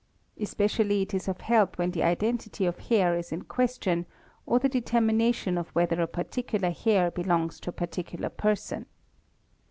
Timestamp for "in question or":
3.31-4.57